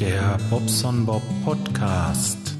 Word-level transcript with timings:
Der 0.00 0.38
Bobson 0.48 1.04
Bob 1.04 1.22
Podcast. 1.44 2.56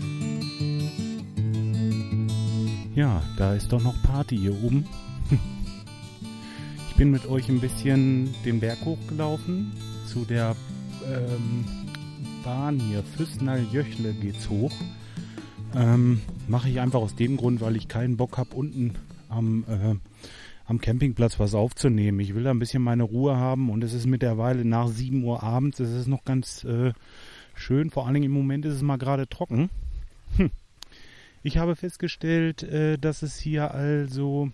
Ja, 2.95 3.23
da 3.38 3.55
ist 3.55 3.73
doch 3.73 3.83
noch 3.83 3.95
Party 4.03 4.37
hier 4.37 4.63
oben. 4.63 4.85
Ich 6.91 6.97
bin 6.97 7.11
mit 7.11 7.24
euch 7.24 7.49
ein 7.49 7.61
bisschen 7.61 8.35
den 8.45 8.61
Berg 8.61 8.85
hochgelaufen. 8.85 9.73
Zu 10.06 10.27
der 10.27 10.55
ähm, 11.11 11.65
Bahn 12.45 12.79
hier, 12.79 13.03
Füssnal-Jöchle 13.03 14.13
geht's 14.13 14.51
hoch. 14.51 14.72
Ähm, 15.75 16.20
Mache 16.47 16.69
ich 16.69 16.79
einfach 16.79 17.01
aus 17.01 17.16
dem 17.16 17.38
Grund, 17.38 17.62
weil 17.62 17.77
ich 17.77 17.88
keinen 17.88 18.19
Bock 18.19 18.36
habe, 18.36 18.55
unten 18.55 18.97
am, 19.30 19.64
äh, 19.66 19.95
am 20.66 20.78
Campingplatz 20.78 21.41
was 21.41 21.55
aufzunehmen. 21.55 22.20
Ich 22.20 22.34
will 22.34 22.45
da 22.45 22.50
ein 22.50 22.59
bisschen 22.59 22.83
meine 22.83 23.05
Ruhe 23.05 23.38
haben 23.38 23.70
und 23.70 23.83
es 23.83 23.95
ist 23.95 24.06
mittlerweile 24.06 24.66
nach 24.66 24.88
7 24.88 25.25
Uhr 25.25 25.42
abends. 25.42 25.80
Es 25.80 25.91
ist 25.91 26.06
noch 26.06 26.27
ganz 26.27 26.64
äh, 26.64 26.92
schön. 27.60 27.91
Vor 27.91 28.05
allen 28.05 28.14
Dingen 28.14 28.27
im 28.27 28.32
Moment 28.32 28.64
ist 28.64 28.74
es 28.74 28.82
mal 28.82 28.98
gerade 28.98 29.28
trocken. 29.28 29.70
Hm. 30.37 30.50
Ich 31.42 31.56
habe 31.56 31.77
festgestellt, 31.77 32.62
äh, 32.62 32.98
dass 32.98 33.23
es 33.23 33.38
hier 33.38 33.73
also 33.73 34.50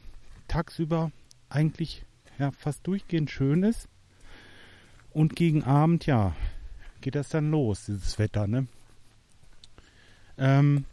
tagsüber 0.49 1.11
eigentlich 1.49 2.05
ja, 2.39 2.51
fast 2.53 2.87
durchgehend 2.87 3.31
schön 3.31 3.63
ist. 3.63 3.89
Und 5.11 5.35
gegen 5.35 5.65
Abend, 5.65 6.07
ja, 6.07 6.37
geht 7.01 7.15
das 7.15 7.31
dann 7.31 7.51
los, 7.51 7.87
dieses 7.87 8.19
Wetter, 8.19 8.47
ne? 8.47 8.67
Ähm, 10.39 10.85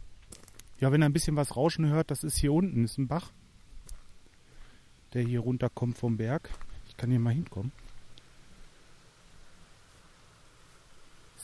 ja, 0.80 0.90
wenn 0.90 1.02
ihr 1.02 1.06
ein 1.06 1.12
bisschen 1.12 1.36
was 1.36 1.56
rauschen 1.56 1.86
hört, 1.86 2.10
das 2.10 2.24
ist 2.24 2.38
hier 2.38 2.52
unten, 2.52 2.84
ist 2.84 2.98
ein 2.98 3.06
Bach, 3.06 3.30
der 5.12 5.22
hier 5.22 5.40
runterkommt 5.40 5.98
vom 5.98 6.16
Berg. 6.16 6.50
Ich 6.88 6.96
kann 6.96 7.10
hier 7.10 7.20
mal 7.20 7.34
hinkommen. 7.34 7.72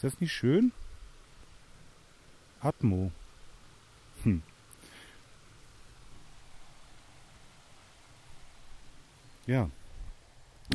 Ist 0.01 0.15
das 0.15 0.21
nicht 0.23 0.33
schön? 0.33 0.73
Atmo. 2.63 3.13
Hm. 4.23 4.41
Ja. 9.47 9.69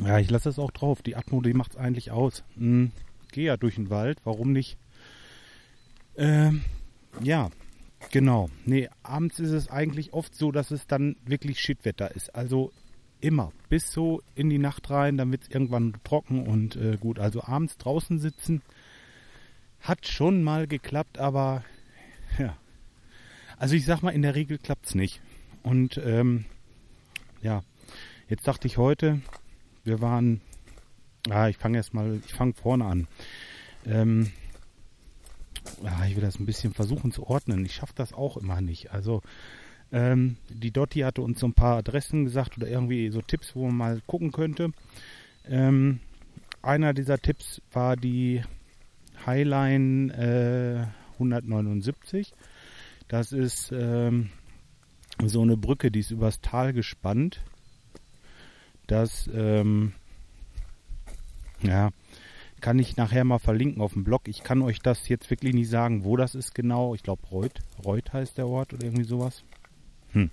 Ja, 0.00 0.20
ich 0.20 0.30
lasse 0.30 0.48
es 0.48 0.60
auch 0.60 0.70
drauf. 0.70 1.02
Die 1.02 1.16
Atmo, 1.16 1.40
die 1.40 1.54
macht 1.54 1.72
es 1.72 1.76
eigentlich 1.76 2.12
aus. 2.12 2.44
Hm. 2.56 2.92
Geh 3.32 3.42
ja 3.42 3.56
durch 3.56 3.74
den 3.74 3.90
Wald, 3.90 4.20
warum 4.22 4.52
nicht? 4.52 4.78
Ähm, 6.16 6.62
ja, 7.20 7.50
genau. 8.12 8.48
Nee, 8.64 8.88
abends 9.02 9.40
ist 9.40 9.50
es 9.50 9.68
eigentlich 9.68 10.12
oft 10.12 10.36
so, 10.36 10.52
dass 10.52 10.70
es 10.70 10.86
dann 10.86 11.16
wirklich 11.24 11.58
Shitwetter 11.58 12.14
ist. 12.14 12.32
Also 12.32 12.70
immer. 13.20 13.50
Bis 13.70 13.90
so 13.90 14.22
in 14.36 14.50
die 14.50 14.58
Nacht 14.58 14.88
rein, 14.88 15.16
dann 15.16 15.32
wird 15.32 15.42
es 15.42 15.50
irgendwann 15.50 15.94
trocken 16.04 16.46
und 16.46 16.76
äh, 16.76 16.96
gut. 16.96 17.18
Also 17.18 17.42
abends 17.42 17.76
draußen 17.76 18.20
sitzen 18.20 18.62
hat 19.86 20.06
schon 20.06 20.42
mal 20.42 20.66
geklappt, 20.66 21.18
aber 21.18 21.64
ja. 22.38 22.56
Also 23.58 23.74
ich 23.74 23.86
sag 23.86 24.02
mal, 24.02 24.10
in 24.10 24.22
der 24.22 24.34
Regel 24.34 24.58
klappt 24.58 24.86
es 24.86 24.94
nicht. 24.94 25.20
Und 25.62 25.98
ähm, 26.04 26.44
ja, 27.42 27.62
jetzt 28.28 28.46
dachte 28.46 28.66
ich 28.66 28.76
heute, 28.76 29.20
wir 29.84 30.00
waren, 30.00 30.40
ah, 31.30 31.48
ich 31.48 31.56
fange 31.56 31.78
erstmal, 31.78 32.20
ich 32.26 32.34
fange 32.34 32.54
vorne 32.54 32.84
an. 32.84 33.08
Ähm, 33.86 34.32
ja, 35.82 36.04
ich 36.06 36.16
will 36.16 36.22
das 36.22 36.38
ein 36.38 36.46
bisschen 36.46 36.74
versuchen 36.74 37.12
zu 37.12 37.26
ordnen. 37.26 37.64
Ich 37.64 37.74
schaffe 37.74 37.94
das 37.94 38.12
auch 38.12 38.36
immer 38.36 38.60
nicht. 38.60 38.92
Also 38.92 39.22
ähm, 39.92 40.36
die 40.48 40.70
Dotti 40.70 41.00
hatte 41.00 41.22
uns 41.22 41.40
so 41.40 41.46
ein 41.46 41.54
paar 41.54 41.78
Adressen 41.78 42.24
gesagt 42.24 42.56
oder 42.56 42.68
irgendwie 42.68 43.08
so 43.10 43.22
Tipps, 43.22 43.54
wo 43.54 43.66
man 43.66 43.76
mal 43.76 44.02
gucken 44.06 44.32
könnte. 44.32 44.70
Ähm, 45.48 46.00
einer 46.62 46.92
dieser 46.92 47.18
Tipps 47.18 47.62
war 47.72 47.96
die 47.96 48.42
Highline 49.26 50.12
äh, 50.12 51.12
179. 51.14 52.32
Das 53.08 53.32
ist 53.32 53.72
ähm, 53.72 54.30
so 55.24 55.42
eine 55.42 55.56
Brücke, 55.56 55.90
die 55.90 56.00
ist 56.00 56.10
übers 56.10 56.40
Tal 56.40 56.72
gespannt. 56.72 57.40
Das, 58.86 59.28
ähm, 59.34 59.92
ja, 61.62 61.90
kann 62.60 62.78
ich 62.78 62.96
nachher 62.96 63.24
mal 63.24 63.38
verlinken 63.38 63.82
auf 63.82 63.92
dem 63.92 64.04
Blog. 64.04 64.28
Ich 64.28 64.42
kann 64.42 64.62
euch 64.62 64.80
das 64.80 65.08
jetzt 65.08 65.30
wirklich 65.30 65.54
nicht 65.54 65.68
sagen, 65.68 66.04
wo 66.04 66.16
das 66.16 66.34
ist 66.34 66.54
genau. 66.54 66.94
Ich 66.94 67.02
glaube, 67.02 67.26
Reuth. 67.30 67.60
Reuth 67.84 68.12
heißt 68.12 68.38
der 68.38 68.48
Ort 68.48 68.72
oder 68.72 68.84
irgendwie 68.84 69.04
sowas. 69.04 69.44
Hm. 70.12 70.30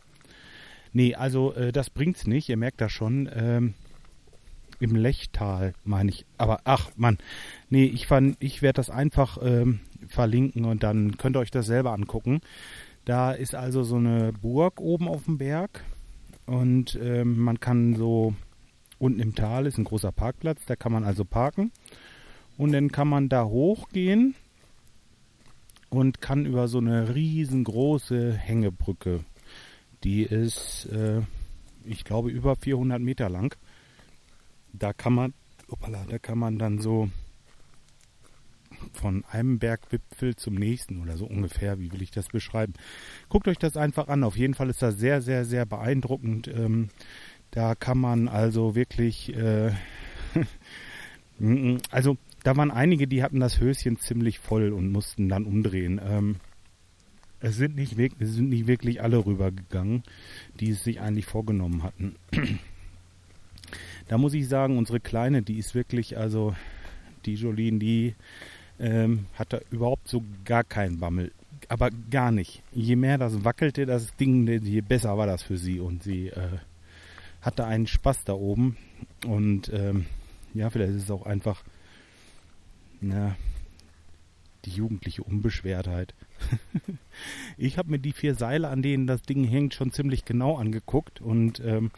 Nee, 0.93 1.15
also 1.15 1.53
äh, 1.53 1.71
das 1.71 1.89
bringt's 1.89 2.27
nicht. 2.27 2.49
Ihr 2.49 2.57
merkt 2.57 2.81
das 2.81 2.91
schon. 2.91 3.29
Ähm, 3.33 3.73
Im 4.83 4.97
Lechtal, 4.97 5.73
meine 5.85 6.09
ich. 6.09 6.25
Aber 6.37 6.59
ach, 6.65 6.91
Mann. 6.97 7.17
Nee, 7.69 7.85
ich, 7.85 8.07
ich 8.39 8.61
werde 8.61 8.75
das 8.75 8.89
einfach 8.89 9.37
ähm, 9.41 9.79
verlinken 10.09 10.65
und 10.65 10.83
dann 10.83 11.15
könnt 11.15 11.37
ihr 11.37 11.39
euch 11.39 11.51
das 11.51 11.67
selber 11.67 11.93
angucken. 11.93 12.41
Da 13.05 13.31
ist 13.31 13.55
also 13.55 13.83
so 13.83 13.95
eine 13.95 14.33
Burg 14.33 14.81
oben 14.81 15.07
auf 15.07 15.23
dem 15.23 15.37
Berg 15.37 15.85
und 16.47 16.99
ähm, 17.01 17.39
man 17.39 17.61
kann 17.61 17.95
so 17.95 18.35
unten 18.99 19.21
im 19.21 19.35
Tal 19.35 19.67
ist 19.67 19.77
ein 19.77 19.85
großer 19.85 20.11
Parkplatz, 20.11 20.65
da 20.65 20.75
kann 20.75 20.91
man 20.91 21.05
also 21.05 21.23
parken 21.23 21.71
und 22.57 22.73
dann 22.73 22.91
kann 22.91 23.07
man 23.07 23.29
da 23.29 23.45
hochgehen 23.45 24.35
und 25.89 26.19
kann 26.19 26.45
über 26.45 26.67
so 26.67 26.79
eine 26.79 27.15
riesengroße 27.15 28.33
Hängebrücke, 28.33 29.21
die 30.03 30.23
ist, 30.23 30.87
äh, 30.87 31.21
ich 31.85 32.03
glaube, 32.03 32.31
über 32.31 32.57
400 32.57 33.01
Meter 33.01 33.29
lang. 33.29 33.55
Da 34.73 34.93
kann 34.93 35.13
man, 35.13 35.33
opala, 35.67 36.05
da 36.09 36.19
kann 36.19 36.37
man 36.37 36.57
dann 36.59 36.79
so 36.79 37.09
von 38.91 39.23
einem 39.31 39.59
Bergwipfel 39.59 40.35
zum 40.35 40.55
nächsten 40.55 41.01
oder 41.01 41.17
so 41.17 41.25
ungefähr. 41.25 41.79
Wie 41.79 41.91
will 41.91 42.01
ich 42.01 42.11
das 42.11 42.27
beschreiben? 42.27 42.73
Guckt 43.29 43.47
euch 43.47 43.57
das 43.57 43.77
einfach 43.77 44.07
an. 44.07 44.23
Auf 44.23 44.37
jeden 44.37 44.53
Fall 44.53 44.69
ist 44.69 44.81
das 44.81 44.97
sehr, 44.97 45.21
sehr, 45.21 45.45
sehr 45.45 45.65
beeindruckend. 45.65 46.47
Ähm, 46.47 46.89
da 47.51 47.75
kann 47.75 47.99
man 47.99 48.27
also 48.27 48.75
wirklich, 48.75 49.35
äh, 49.35 49.71
also 51.91 52.17
da 52.43 52.57
waren 52.57 52.71
einige, 52.71 53.07
die 53.07 53.23
hatten 53.23 53.39
das 53.39 53.59
Höschen 53.59 53.99
ziemlich 53.99 54.39
voll 54.39 54.73
und 54.73 54.91
mussten 54.91 55.29
dann 55.29 55.45
umdrehen. 55.45 56.01
Ähm, 56.03 56.35
es 57.39 57.57
sind 57.57 57.75
nicht, 57.75 57.97
es 57.97 58.33
sind 58.33 58.49
nicht 58.49 58.67
wirklich 58.67 59.01
alle 59.01 59.25
rübergegangen, 59.25 60.03
die 60.59 60.71
es 60.71 60.83
sich 60.83 61.01
eigentlich 61.01 61.25
vorgenommen 61.25 61.83
hatten. 61.83 62.15
da 64.07 64.17
muss 64.17 64.33
ich 64.33 64.47
sagen, 64.47 64.77
unsere 64.77 64.99
Kleine, 64.99 65.41
die 65.41 65.57
ist 65.57 65.75
wirklich, 65.75 66.17
also 66.17 66.55
die 67.25 67.35
Jolene, 67.35 67.79
die 67.79 68.15
ähm, 68.79 69.25
hatte 69.35 69.63
überhaupt 69.71 70.07
so 70.07 70.23
gar 70.45 70.63
keinen 70.63 70.99
Bammel. 70.99 71.31
Aber 71.69 71.89
gar 72.11 72.31
nicht. 72.31 72.61
Je 72.73 72.95
mehr 72.95 73.17
das 73.17 73.43
wackelte, 73.43 73.85
das 73.85 74.15
Ding, 74.17 74.47
je 74.47 74.81
besser 74.81 75.17
war 75.17 75.27
das 75.27 75.43
für 75.43 75.57
sie. 75.57 75.79
Und 75.79 76.03
sie 76.03 76.27
äh, 76.27 76.57
hatte 77.41 77.65
einen 77.65 77.87
Spaß 77.87 78.25
da 78.25 78.33
oben. 78.33 78.77
Und 79.25 79.71
ähm, 79.73 80.05
ja, 80.53 80.69
vielleicht 80.69 80.93
ist 80.93 81.03
es 81.03 81.11
auch 81.11 81.25
einfach 81.25 81.63
na, 82.99 83.35
die 84.65 84.71
jugendliche 84.71 85.23
Unbeschwertheit. 85.23 86.13
ich 87.57 87.77
habe 87.77 87.91
mir 87.91 87.99
die 87.99 88.13
vier 88.13 88.35
Seile, 88.35 88.69
an 88.69 88.81
denen 88.81 89.07
das 89.07 89.21
Ding 89.21 89.43
hängt, 89.43 89.73
schon 89.73 89.91
ziemlich 89.91 90.25
genau 90.25 90.57
angeguckt 90.57 91.21
und 91.21 91.59
ähm, 91.59 91.91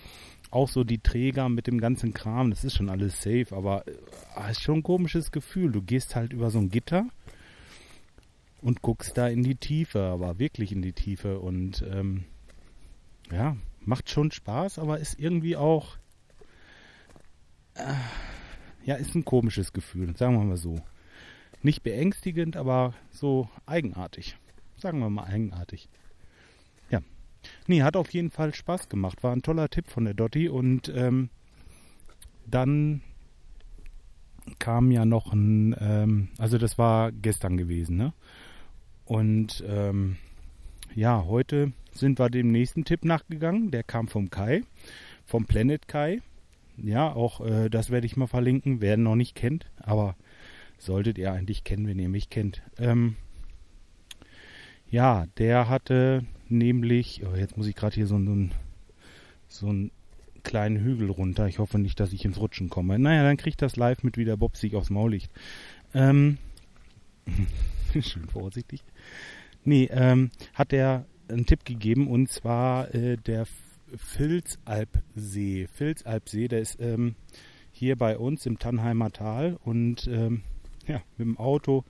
auch 0.55 0.69
so 0.69 0.83
die 0.83 0.99
Träger 0.99 1.49
mit 1.49 1.67
dem 1.67 1.79
ganzen 1.79 2.13
Kram, 2.13 2.49
das 2.49 2.63
ist 2.63 2.75
schon 2.75 2.89
alles 2.89 3.21
safe, 3.21 3.47
aber 3.51 3.85
äh, 3.87 4.51
ist 4.51 4.61
schon 4.61 4.77
ein 4.77 4.83
komisches 4.83 5.31
Gefühl. 5.31 5.71
Du 5.71 5.81
gehst 5.81 6.15
halt 6.15 6.33
über 6.33 6.49
so 6.49 6.59
ein 6.59 6.69
Gitter 6.69 7.07
und 8.61 8.81
guckst 8.81 9.17
da 9.17 9.27
in 9.27 9.43
die 9.43 9.55
Tiefe, 9.55 10.01
aber 10.03 10.39
wirklich 10.39 10.71
in 10.71 10.81
die 10.81 10.93
Tiefe 10.93 11.39
und 11.39 11.83
ähm, 11.91 12.23
ja, 13.31 13.57
macht 13.81 14.09
schon 14.09 14.31
Spaß, 14.31 14.79
aber 14.79 14.99
ist 14.99 15.19
irgendwie 15.19 15.57
auch 15.57 15.97
äh, 17.75 17.93
ja, 18.85 18.95
ist 18.95 19.15
ein 19.15 19.25
komisches 19.25 19.73
Gefühl, 19.73 20.15
sagen 20.15 20.37
wir 20.37 20.43
mal 20.43 20.57
so. 20.57 20.79
Nicht 21.63 21.83
beängstigend, 21.83 22.55
aber 22.55 22.93
so 23.11 23.49
eigenartig. 23.65 24.37
Sagen 24.77 24.99
wir 24.99 25.09
mal 25.09 25.25
eigenartig. 25.25 25.89
Nee, 27.67 27.83
hat 27.83 27.95
auf 27.95 28.11
jeden 28.11 28.31
Fall 28.31 28.53
Spaß 28.53 28.89
gemacht. 28.89 29.23
War 29.23 29.33
ein 29.33 29.41
toller 29.41 29.69
Tipp 29.69 29.87
von 29.87 30.05
der 30.05 30.13
Dotti. 30.13 30.49
Und 30.49 30.91
ähm, 30.95 31.29
dann 32.45 33.01
kam 34.59 34.91
ja 34.91 35.05
noch 35.05 35.33
ein, 35.33 35.75
ähm, 35.79 36.29
also 36.37 36.57
das 36.57 36.77
war 36.77 37.11
gestern 37.11 37.57
gewesen, 37.57 37.97
ne? 37.97 38.13
Und 39.05 39.63
ähm, 39.67 40.17
ja, 40.95 41.25
heute 41.25 41.73
sind 41.91 42.19
wir 42.19 42.29
dem 42.29 42.51
nächsten 42.51 42.85
Tipp 42.85 43.05
nachgegangen. 43.05 43.71
Der 43.71 43.83
kam 43.83 44.07
vom 44.07 44.29
Kai, 44.29 44.63
vom 45.25 45.45
Planet 45.45 45.87
Kai. 45.87 46.21
Ja, 46.77 47.13
auch 47.13 47.45
äh, 47.45 47.69
das 47.69 47.89
werde 47.89 48.05
ich 48.05 48.17
mal 48.17 48.27
verlinken, 48.27 48.81
wer 48.81 48.97
noch 48.97 49.15
nicht 49.15 49.35
kennt. 49.35 49.67
Aber 49.77 50.15
solltet 50.77 51.17
ihr 51.17 51.31
eigentlich 51.31 51.63
kennen, 51.63 51.87
wenn 51.87 51.99
ihr 51.99 52.09
mich 52.09 52.29
kennt. 52.29 52.61
Ähm, 52.77 53.15
ja, 54.89 55.25
der 55.37 55.69
hatte 55.69 56.25
nämlich, 56.49 57.23
oh, 57.25 57.35
jetzt 57.35 57.57
muss 57.57 57.67
ich 57.67 57.75
gerade 57.75 57.95
hier 57.95 58.07
so, 58.07 58.17
so, 58.23 58.35
so 59.47 59.67
einen 59.67 59.91
kleinen 60.43 60.77
Hügel 60.77 61.09
runter. 61.09 61.47
Ich 61.47 61.59
hoffe 61.59 61.79
nicht, 61.79 61.99
dass 61.99 62.13
ich 62.13 62.23
ins 62.23 62.39
Rutschen 62.39 62.69
komme. 62.69 62.97
Naja, 62.99 63.23
dann 63.23 63.37
kriegt 63.37 63.61
das 63.61 63.75
live 63.75 64.03
mit, 64.03 64.17
wie 64.17 64.25
der 64.25 64.37
Bob 64.37 64.55
sich 64.55 64.75
aufs 64.75 64.89
Maul 64.89 65.11
liegt. 65.11 65.29
Ähm, 65.93 66.37
schön 67.99 68.27
vorsichtig. 68.29 68.83
Nee, 69.63 69.89
ähm, 69.91 70.29
hat 70.53 70.71
er 70.71 71.05
einen 71.27 71.45
Tipp 71.45 71.65
gegeben 71.65 72.07
und 72.07 72.29
zwar 72.29 72.93
äh, 72.93 73.17
der 73.17 73.47
Filzalpsee. 73.95 75.67
Filzalpsee, 75.73 76.47
der 76.47 76.61
ist 76.61 76.79
ähm, 76.79 77.15
hier 77.71 77.95
bei 77.95 78.17
uns 78.17 78.45
im 78.45 78.59
Tannheimer 78.59 79.11
Tal 79.11 79.57
und 79.63 80.07
ähm, 80.07 80.43
ja, 80.87 81.01
mit 81.17 81.27
dem 81.27 81.37
Auto 81.37 81.83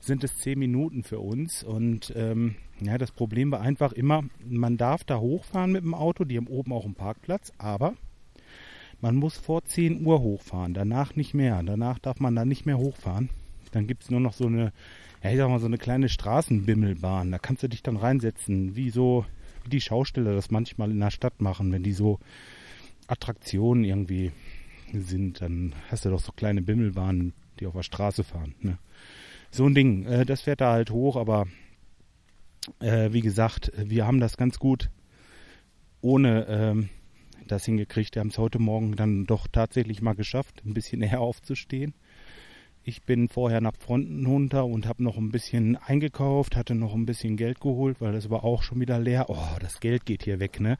sind 0.00 0.24
es 0.24 0.38
zehn 0.38 0.58
Minuten 0.58 1.04
für 1.04 1.20
uns 1.20 1.62
und 1.62 2.12
ähm, 2.16 2.56
ja, 2.80 2.98
das 2.98 3.10
Problem 3.10 3.50
war 3.50 3.60
einfach 3.60 3.92
immer, 3.92 4.24
man 4.44 4.76
darf 4.76 5.04
da 5.04 5.18
hochfahren 5.18 5.72
mit 5.72 5.82
dem 5.82 5.94
Auto, 5.94 6.24
die 6.24 6.36
haben 6.36 6.46
oben 6.46 6.72
auch 6.72 6.84
einen 6.84 6.94
Parkplatz, 6.94 7.52
aber 7.58 7.94
man 9.00 9.16
muss 9.16 9.36
vor 9.36 9.64
10 9.64 10.04
Uhr 10.04 10.20
hochfahren, 10.20 10.74
danach 10.74 11.16
nicht 11.16 11.34
mehr. 11.34 11.62
Danach 11.62 11.98
darf 11.98 12.18
man 12.18 12.34
da 12.34 12.44
nicht 12.44 12.66
mehr 12.66 12.78
hochfahren. 12.78 13.28
Dann 13.72 13.86
gibt 13.86 14.04
es 14.04 14.10
nur 14.10 14.20
noch 14.20 14.32
so 14.32 14.46
eine, 14.46 14.72
ja, 15.22 15.30
ich 15.30 15.36
sag 15.36 15.48
mal, 15.48 15.58
so 15.58 15.66
eine 15.66 15.78
kleine 15.78 16.08
Straßenbimmelbahn. 16.08 17.30
Da 17.30 17.38
kannst 17.38 17.62
du 17.62 17.68
dich 17.68 17.82
dann 17.82 17.96
reinsetzen, 17.96 18.74
wie 18.74 18.90
so, 18.90 19.26
wie 19.64 19.70
die 19.70 19.80
Schausteller 19.80 20.34
das 20.34 20.50
manchmal 20.50 20.90
in 20.90 21.00
der 21.00 21.10
Stadt 21.10 21.42
machen, 21.42 21.72
wenn 21.72 21.82
die 21.82 21.92
so 21.92 22.18
Attraktionen 23.06 23.84
irgendwie 23.84 24.32
sind, 24.92 25.40
dann 25.42 25.74
hast 25.90 26.04
du 26.04 26.10
doch 26.10 26.20
so 26.20 26.32
kleine 26.32 26.62
Bimmelbahnen, 26.62 27.32
die 27.60 27.66
auf 27.66 27.74
der 27.74 27.82
Straße 27.82 28.24
fahren. 28.24 28.54
Ne? 28.60 28.78
So 29.50 29.66
ein 29.66 29.74
Ding, 29.74 30.06
äh, 30.06 30.24
das 30.24 30.42
fährt 30.42 30.60
da 30.60 30.72
halt 30.72 30.90
hoch, 30.90 31.16
aber 31.16 31.46
äh, 32.80 33.12
wie 33.12 33.20
gesagt, 33.20 33.72
wir 33.76 34.06
haben 34.06 34.20
das 34.20 34.36
ganz 34.36 34.58
gut 34.58 34.90
ohne 36.00 36.46
ähm, 36.48 36.88
das 37.46 37.64
hingekriegt. 37.64 38.14
Wir 38.14 38.20
haben 38.20 38.28
es 38.28 38.38
heute 38.38 38.58
Morgen 38.58 38.96
dann 38.96 39.26
doch 39.26 39.46
tatsächlich 39.48 40.02
mal 40.02 40.14
geschafft, 40.14 40.62
ein 40.64 40.74
bisschen 40.74 41.02
eher 41.02 41.20
aufzustehen. 41.20 41.94
Ich 42.84 43.02
bin 43.02 43.28
vorher 43.28 43.60
nach 43.60 43.74
Fronten 43.76 44.24
runter 44.26 44.64
und 44.64 44.86
habe 44.86 45.02
noch 45.02 45.16
ein 45.16 45.32
bisschen 45.32 45.76
eingekauft, 45.76 46.54
hatte 46.54 46.76
noch 46.76 46.94
ein 46.94 47.04
bisschen 47.04 47.36
Geld 47.36 47.60
geholt, 47.60 48.00
weil 48.00 48.12
das 48.12 48.30
war 48.30 48.44
auch 48.44 48.62
schon 48.62 48.78
wieder 48.78 49.00
leer. 49.00 49.26
Oh, 49.28 49.58
das 49.60 49.80
Geld 49.80 50.06
geht 50.06 50.22
hier 50.22 50.38
weg, 50.38 50.60
ne? 50.60 50.78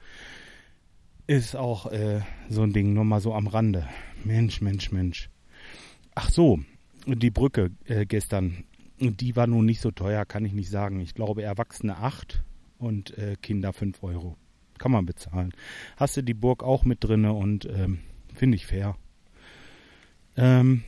Ist 1.26 1.56
auch 1.56 1.90
äh, 1.90 2.20
so 2.48 2.62
ein 2.62 2.72
Ding, 2.72 2.92
nur 2.92 3.04
mal 3.04 3.20
so 3.20 3.34
am 3.34 3.48
Rande. 3.48 3.88
Mensch, 4.22 4.60
Mensch, 4.60 4.92
Mensch. 4.92 5.30
Ach 6.14 6.30
so, 6.30 6.60
die 7.06 7.30
Brücke 7.30 7.72
äh, 7.86 8.06
gestern, 8.06 8.62
die 8.98 9.36
war 9.36 9.46
nun 9.46 9.64
nicht 9.66 9.80
so 9.80 9.90
teuer, 9.90 10.24
kann 10.24 10.44
ich 10.44 10.52
nicht 10.52 10.70
sagen. 10.70 11.00
Ich 11.00 11.14
glaube, 11.14 11.42
Erwachsene 11.42 11.96
8 11.98 12.42
und 12.78 13.16
äh, 13.18 13.36
Kinder 13.40 13.72
5 13.72 14.02
Euro. 14.02 14.36
Kann 14.78 14.92
man 14.92 15.06
bezahlen. 15.06 15.52
Hast 15.96 16.16
du 16.16 16.22
die 16.22 16.34
Burg 16.34 16.62
auch 16.62 16.84
mit 16.84 17.02
drinne 17.02 17.32
und 17.32 17.64
ähm, 17.66 18.00
finde 18.34 18.56
ich 18.56 18.66
fair. 18.66 18.96
Ähm, 20.36 20.82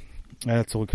ja, 0.45 0.67
zurück. 0.67 0.93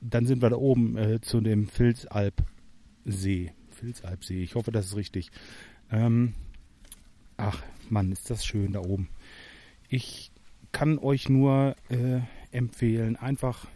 Dann 0.00 0.26
sind 0.26 0.40
wir 0.42 0.50
da 0.50 0.56
oben 0.56 0.96
äh, 0.96 1.20
zu 1.20 1.40
dem 1.40 1.66
Filzalpsee. 1.66 3.52
Filzalpsee, 3.70 4.42
ich 4.42 4.54
hoffe, 4.54 4.70
das 4.70 4.86
ist 4.86 4.96
richtig. 4.96 5.30
Ähm, 5.90 6.34
ach, 7.36 7.62
Mann, 7.90 8.12
ist 8.12 8.30
das 8.30 8.46
schön 8.46 8.72
da 8.72 8.80
oben. 8.80 9.08
Ich 9.88 10.30
kann 10.72 10.98
euch 10.98 11.28
nur 11.28 11.76
äh, 11.88 12.20
empfehlen, 12.50 13.16
einfach. 13.16 13.66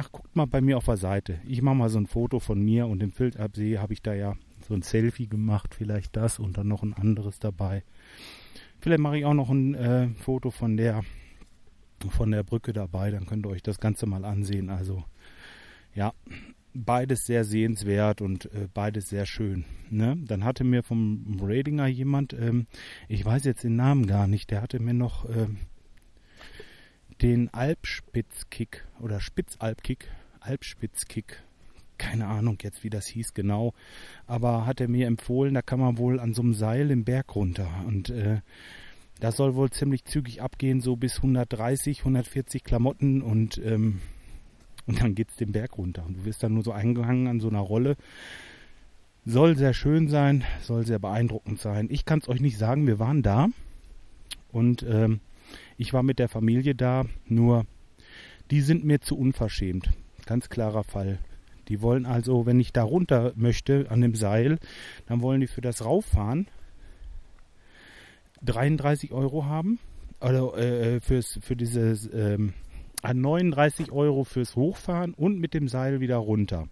Ach, 0.00 0.12
guckt 0.12 0.36
mal 0.36 0.46
bei 0.46 0.60
mir 0.60 0.76
auf 0.76 0.84
der 0.84 0.96
Seite. 0.96 1.40
Ich 1.44 1.60
mache 1.60 1.74
mal 1.74 1.88
so 1.88 1.98
ein 1.98 2.06
Foto 2.06 2.38
von 2.38 2.62
mir 2.62 2.86
und 2.86 3.00
dem 3.00 3.10
Filzalpsee 3.10 3.78
habe 3.78 3.94
ich 3.94 4.00
da 4.00 4.14
ja 4.14 4.36
so 4.68 4.72
ein 4.74 4.82
Selfie 4.82 5.26
gemacht, 5.26 5.74
vielleicht 5.74 6.14
das 6.14 6.38
und 6.38 6.56
dann 6.56 6.68
noch 6.68 6.84
ein 6.84 6.94
anderes 6.94 7.40
dabei. 7.40 7.82
Vielleicht 8.78 9.00
mache 9.00 9.18
ich 9.18 9.24
auch 9.24 9.34
noch 9.34 9.50
ein 9.50 9.74
äh, 9.74 10.06
Foto 10.10 10.52
von 10.52 10.76
der 10.76 11.02
von 12.10 12.30
der 12.30 12.44
Brücke 12.44 12.72
dabei, 12.72 13.10
dann 13.10 13.26
könnt 13.26 13.44
ihr 13.44 13.50
euch 13.50 13.64
das 13.64 13.80
Ganze 13.80 14.06
mal 14.06 14.24
ansehen. 14.24 14.70
Also 14.70 15.02
ja, 15.96 16.12
beides 16.74 17.26
sehr 17.26 17.42
sehenswert 17.42 18.20
und 18.20 18.44
äh, 18.54 18.68
beides 18.72 19.08
sehr 19.08 19.26
schön. 19.26 19.64
Ne? 19.90 20.16
Dann 20.28 20.44
hatte 20.44 20.62
mir 20.62 20.84
vom 20.84 21.40
Radinger 21.42 21.88
jemand, 21.88 22.34
ähm, 22.34 22.66
ich 23.08 23.24
weiß 23.24 23.42
jetzt 23.42 23.64
den 23.64 23.74
Namen 23.74 24.06
gar 24.06 24.28
nicht, 24.28 24.52
der 24.52 24.62
hatte 24.62 24.78
mir 24.78 24.94
noch 24.94 25.28
ähm, 25.28 25.56
den 27.22 27.52
Alpspitzkick 27.52 28.84
oder 29.00 29.20
Spitzalpkick, 29.20 30.08
Alpspitzkick 30.40 31.42
keine 31.98 32.28
Ahnung 32.28 32.58
jetzt, 32.62 32.84
wie 32.84 32.90
das 32.90 33.06
hieß 33.06 33.34
genau, 33.34 33.74
aber 34.26 34.66
hat 34.66 34.80
er 34.80 34.88
mir 34.88 35.06
empfohlen, 35.06 35.54
da 35.54 35.62
kann 35.62 35.80
man 35.80 35.98
wohl 35.98 36.20
an 36.20 36.32
so 36.32 36.42
einem 36.42 36.54
Seil 36.54 36.90
im 36.90 37.04
Berg 37.04 37.34
runter 37.34 37.68
und 37.86 38.08
äh, 38.10 38.40
das 39.20 39.36
soll 39.36 39.56
wohl 39.56 39.70
ziemlich 39.70 40.04
zügig 40.04 40.40
abgehen, 40.40 40.80
so 40.80 40.94
bis 40.94 41.16
130, 41.16 42.00
140 42.00 42.62
Klamotten 42.62 43.20
und 43.20 43.58
ähm, 43.58 44.00
und 44.86 45.02
dann 45.02 45.14
geht's 45.14 45.36
den 45.36 45.52
Berg 45.52 45.76
runter 45.76 46.04
und 46.06 46.18
du 46.18 46.24
wirst 46.24 46.42
dann 46.42 46.54
nur 46.54 46.62
so 46.62 46.72
eingehangen 46.72 47.26
an 47.26 47.40
so 47.40 47.48
einer 47.48 47.60
Rolle. 47.60 47.96
Soll 49.26 49.56
sehr 49.56 49.74
schön 49.74 50.08
sein, 50.08 50.44
soll 50.62 50.86
sehr 50.86 50.98
beeindruckend 50.98 51.60
sein. 51.60 51.88
Ich 51.90 52.06
kann 52.06 52.20
es 52.20 52.28
euch 52.28 52.40
nicht 52.40 52.56
sagen, 52.56 52.86
wir 52.86 52.98
waren 52.98 53.22
da 53.22 53.48
und 54.50 54.82
ähm, 54.88 55.20
ich 55.78 55.92
war 55.92 56.02
mit 56.02 56.18
der 56.18 56.28
Familie 56.28 56.74
da, 56.74 57.06
nur 57.26 57.64
die 58.50 58.60
sind 58.60 58.84
mir 58.84 59.00
zu 59.00 59.16
unverschämt. 59.16 59.90
Ganz 60.26 60.48
klarer 60.48 60.84
Fall. 60.84 61.18
Die 61.68 61.80
wollen 61.80 62.06
also, 62.06 62.46
wenn 62.46 62.60
ich 62.60 62.72
da 62.72 62.82
runter 62.82 63.32
möchte 63.36 63.90
an 63.90 64.00
dem 64.00 64.14
Seil, 64.14 64.58
dann 65.06 65.22
wollen 65.22 65.40
die 65.40 65.46
für 65.46 65.60
das 65.60 65.84
Rauffahren 65.84 66.48
33 68.42 69.12
Euro 69.12 69.44
haben. 69.44 69.78
Oder 70.20 70.56
äh, 70.58 71.00
fürs, 71.00 71.38
für 71.42 71.54
dieses 71.54 72.12
ähm, 72.12 72.54
39 73.02 73.92
Euro 73.92 74.24
fürs 74.24 74.56
Hochfahren 74.56 75.14
und 75.14 75.38
mit 75.38 75.54
dem 75.54 75.68
Seil 75.68 76.00
wieder 76.00 76.16
runter. 76.16 76.68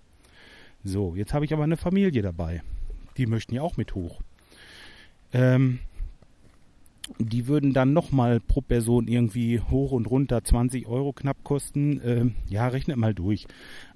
So, 0.83 1.15
jetzt 1.15 1.33
habe 1.33 1.45
ich 1.45 1.53
aber 1.53 1.63
eine 1.63 1.77
Familie 1.77 2.23
dabei. 2.23 2.63
Die 3.17 3.27
möchten 3.27 3.55
ja 3.55 3.63
auch 3.63 3.77
mit 3.77 3.95
hoch. 3.95 4.21
Ähm, 5.33 5.79
die 7.19 7.47
würden 7.47 7.73
dann 7.73 7.93
nochmal 7.93 8.41
pro 8.41 8.61
Person 8.61 9.09
irgendwie 9.09 9.61
hoch 9.61 9.93
und 9.93 10.07
runter 10.07 10.43
20 10.43 10.87
Euro 10.87 11.13
knapp 11.13 11.45
kosten. 11.45 12.01
Ähm, 12.05 12.35
ja, 12.49 12.69
rechnet 12.69 12.97
mal 12.97 13.15
durch. 13.15 13.47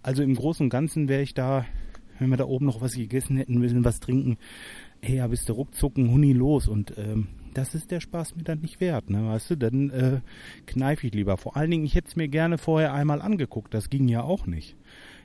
Also 0.03 0.23
im 0.23 0.35
Großen 0.35 0.65
und 0.65 0.71
Ganzen 0.71 1.09
wäre 1.09 1.23
ich 1.23 1.35
da, 1.35 1.65
wenn 2.19 2.31
wir 2.31 2.37
da 2.37 2.45
oben 2.45 2.67
noch 2.67 2.81
was 2.81 2.95
gegessen 2.95 3.37
hätten, 3.37 3.61
bisschen 3.61 3.85
was 3.85 4.01
trinken, 4.01 4.37
hey, 5.03 5.17
ja, 5.17 5.27
bist 5.27 5.49
du 5.49 5.55
ruckzuck 5.55 5.97
ein 5.97 6.11
Huni 6.11 6.33
los 6.33 6.69
und 6.69 6.97
ähm, 6.99 7.29
das 7.55 7.75
ist 7.75 7.91
der 7.91 8.01
Spaß 8.01 8.37
mir 8.37 8.45
dann 8.45 8.61
nicht 8.61 8.81
wert, 8.81 9.11
ne, 9.11 9.27
weißt 9.27 9.51
du, 9.51 9.57
dann 9.57 9.91
äh, 9.91 10.21
kneife 10.67 11.07
ich 11.07 11.15
lieber. 11.15 11.37
Vor 11.37 11.57
allen 11.57 11.71
Dingen, 11.71 11.85
ich 11.85 11.95
hätte 11.95 12.09
es 12.09 12.17
mir 12.17 12.29
gerne 12.29 12.59
vorher 12.59 12.93
einmal 12.95 13.21
angeguckt, 13.23 13.75
das 13.75 13.91
ging 13.91 14.09
ja 14.09 14.23
auch 14.23 14.47
nicht. 14.47 14.77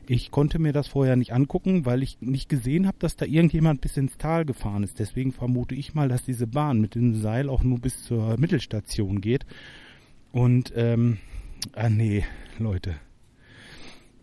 Ich 0.07 0.29
konnte 0.29 0.59
mir 0.59 0.71
das 0.71 0.87
vorher 0.87 1.15
nicht 1.15 1.33
angucken, 1.33 1.85
weil 1.85 2.03
ich 2.03 2.21
nicht 2.21 2.47
gesehen 2.47 2.85
habe, 2.85 2.97
dass 2.99 3.15
da 3.15 3.25
irgendjemand 3.25 3.81
bis 3.81 3.97
ins 3.97 4.17
Tal 4.17 4.45
gefahren 4.45 4.83
ist. 4.83 4.99
Deswegen 4.99 5.31
vermute 5.31 5.73
ich 5.73 5.95
mal, 5.95 6.09
dass 6.09 6.23
diese 6.23 6.45
Bahn 6.45 6.79
mit 6.79 6.93
dem 6.93 7.15
Seil 7.15 7.49
auch 7.49 7.63
nur 7.63 7.79
bis 7.79 8.03
zur 8.03 8.37
Mittelstation 8.37 9.19
geht. 9.19 9.45
Und, 10.31 10.73
ähm, 10.75 11.17
ah 11.73 11.89
nee, 11.89 12.23
Leute. 12.59 12.95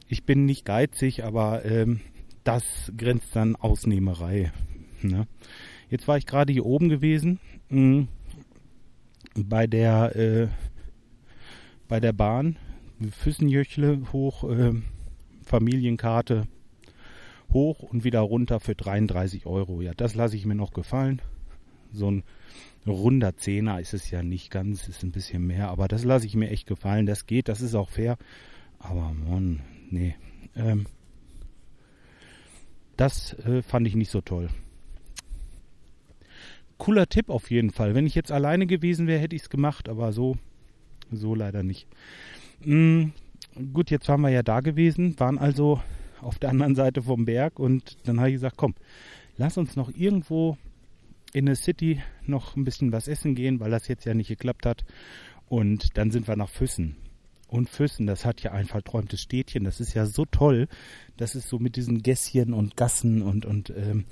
Ich 0.06 0.24
bin 0.24 0.44
nicht 0.44 0.64
geizig, 0.64 1.24
aber 1.24 1.64
ähm, 1.64 2.00
das 2.44 2.64
grenzt 2.96 3.34
dann 3.34 3.56
Ausnehmerei. 3.56 4.52
Ne? 5.02 5.26
Jetzt 5.90 6.06
war 6.06 6.16
ich 6.16 6.26
gerade 6.26 6.52
hier 6.52 6.64
oben 6.64 6.88
gewesen, 6.88 7.40
mh, 7.70 8.06
bei 9.34 9.66
der 9.66 10.14
äh, 10.14 10.48
bei 11.88 12.00
der 12.00 12.14
Bahn, 12.14 12.56
Füssenjöchle 13.10 14.00
hoch, 14.12 14.44
äh, 14.44 14.72
Familienkarte 15.42 16.44
hoch 17.52 17.82
und 17.82 18.04
wieder 18.04 18.20
runter 18.20 18.60
für 18.60 18.74
33 18.74 19.46
Euro. 19.46 19.82
Ja, 19.82 19.92
das 19.94 20.14
lasse 20.14 20.36
ich 20.36 20.46
mir 20.46 20.54
noch 20.54 20.72
gefallen. 20.72 21.20
So 21.92 22.10
ein 22.10 22.24
runder 22.86 23.36
Zehner 23.36 23.80
ist 23.80 23.94
es 23.94 24.10
ja 24.10 24.22
nicht 24.22 24.50
ganz, 24.50 24.88
ist 24.88 25.02
ein 25.02 25.12
bisschen 25.12 25.46
mehr, 25.46 25.68
aber 25.68 25.88
das 25.88 26.04
lasse 26.04 26.26
ich 26.26 26.34
mir 26.34 26.50
echt 26.50 26.66
gefallen. 26.66 27.06
Das 27.06 27.26
geht, 27.26 27.48
das 27.48 27.60
ist 27.60 27.74
auch 27.74 27.90
fair. 27.90 28.16
Aber 28.78 29.12
Mann, 29.12 29.60
nee. 29.90 30.16
Ähm, 30.56 30.86
das 32.96 33.34
äh, 33.40 33.62
fand 33.62 33.86
ich 33.86 33.94
nicht 33.94 34.10
so 34.10 34.20
toll. 34.20 34.48
Cooler 36.78 37.08
Tipp 37.08 37.28
auf 37.28 37.50
jeden 37.50 37.70
Fall. 37.70 37.94
Wenn 37.94 38.06
ich 38.06 38.14
jetzt 38.14 38.32
alleine 38.32 38.66
gewesen 38.66 39.06
wäre, 39.06 39.20
hätte 39.20 39.36
ich 39.36 39.42
es 39.42 39.50
gemacht, 39.50 39.88
aber 39.88 40.12
so, 40.12 40.36
so 41.12 41.34
leider 41.34 41.62
nicht. 41.62 41.86
Mm, 42.64 43.10
gut, 43.72 43.90
jetzt 43.90 44.08
waren 44.08 44.20
wir 44.20 44.30
ja 44.30 44.42
da 44.42 44.60
gewesen, 44.60 45.18
waren 45.18 45.38
also 45.38 45.80
auf 46.20 46.38
der 46.38 46.50
anderen 46.50 46.74
Seite 46.74 47.02
vom 47.02 47.24
Berg 47.24 47.58
und 47.58 47.96
dann 48.06 48.18
habe 48.18 48.30
ich 48.30 48.34
gesagt, 48.34 48.56
komm, 48.56 48.74
lass 49.36 49.58
uns 49.58 49.76
noch 49.76 49.90
irgendwo 49.94 50.56
in 51.32 51.46
der 51.46 51.56
City 51.56 52.00
noch 52.26 52.56
ein 52.56 52.64
bisschen 52.64 52.92
was 52.92 53.08
essen 53.08 53.34
gehen, 53.34 53.60
weil 53.60 53.70
das 53.70 53.88
jetzt 53.88 54.04
ja 54.04 54.14
nicht 54.14 54.28
geklappt 54.28 54.66
hat. 54.66 54.84
Und 55.48 55.96
dann 55.96 56.10
sind 56.10 56.28
wir 56.28 56.36
nach 56.36 56.48
Füssen. 56.48 56.96
Und 57.48 57.68
Füssen, 57.68 58.06
das 58.06 58.24
hat 58.24 58.42
ja 58.42 58.52
ein 58.52 58.66
verträumtes 58.66 59.20
Städtchen, 59.20 59.64
das 59.64 59.80
ist 59.80 59.92
ja 59.92 60.06
so 60.06 60.24
toll. 60.24 60.68
Das 61.18 61.34
ist 61.34 61.48
so 61.48 61.58
mit 61.58 61.76
diesen 61.76 62.02
Gässchen 62.02 62.54
und 62.54 62.76
Gassen 62.76 63.22
und, 63.22 63.44
und 63.44 63.70
ähm, 63.76 64.04